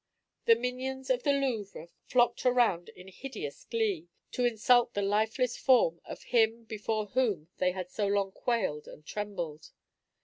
[0.45, 6.01] The minions of the Louvre flocked around in hideous glee, to insult the lifeless form
[6.05, 9.69] of him, before whom they had so long quailed and trembled.